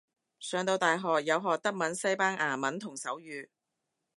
[0.39, 3.49] 上到大學有學德文西班牙文同手語